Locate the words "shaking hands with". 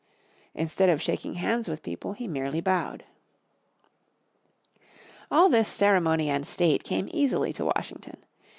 0.99-1.83